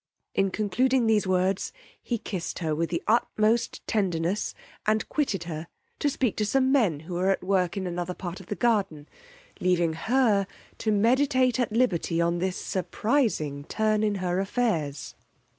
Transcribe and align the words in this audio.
In 0.33 0.49
concluding 0.49 1.05
these 1.05 1.27
words 1.27 1.71
he 2.01 2.17
kissed 2.17 2.57
her 2.57 2.73
with 2.73 2.89
the 2.89 3.03
utmost 3.05 3.85
tenderness, 3.85 4.55
and 4.87 5.07
quitted 5.09 5.43
her 5.43 5.67
to 5.99 6.09
speak 6.09 6.35
to 6.37 6.45
some 6.47 6.71
men 6.71 7.01
who 7.01 7.13
were 7.13 7.29
at 7.29 7.43
work 7.43 7.77
in 7.77 7.85
another 7.85 8.15
part 8.15 8.39
of 8.39 8.47
the 8.47 8.55
garden, 8.55 9.07
leaving 9.59 9.93
her 9.93 10.47
to 10.79 10.91
meditate 10.91 11.59
at 11.59 11.71
liberty 11.71 12.19
on 12.19 12.39
this 12.39 12.57
surprizing 12.57 13.63
turn 13.65 14.01
in 14.01 14.15
her 14.15 14.39
affairs. 14.39 15.13